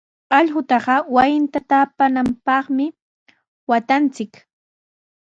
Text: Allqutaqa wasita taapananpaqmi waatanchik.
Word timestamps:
Allqutaqa 0.37 0.95
wasita 1.15 1.59
taapananpaqmi 1.69 2.85
waatanchik. 3.69 4.33